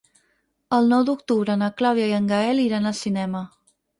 [0.77, 3.45] El nou d'octubre na Clàudia i en Gaël iran al cinema.